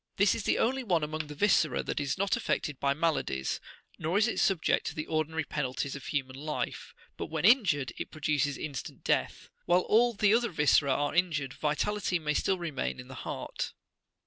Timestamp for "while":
9.65-9.81